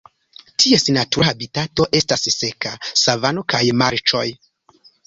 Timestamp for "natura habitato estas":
0.95-2.27